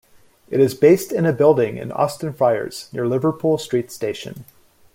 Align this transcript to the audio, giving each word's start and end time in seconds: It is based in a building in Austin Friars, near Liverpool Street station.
It 0.49 0.59
is 0.59 0.73
based 0.73 1.11
in 1.11 1.27
a 1.27 1.31
building 1.31 1.77
in 1.77 1.91
Austin 1.91 2.33
Friars, 2.33 2.89
near 2.91 3.05
Liverpool 3.07 3.59
Street 3.59 3.91
station. 3.91 4.45